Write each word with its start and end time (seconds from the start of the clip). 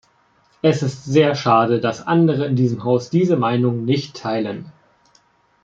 Es 0.63 0.81
ist 0.81 1.05
sehr 1.05 1.35
schade, 1.35 1.79
dass 1.79 2.07
andere 2.07 2.47
in 2.47 2.55
diesem 2.55 2.83
Haus 2.83 3.11
diese 3.11 3.37
Meinung 3.37 3.85
nicht 3.85 4.15
teilen. 4.17 4.71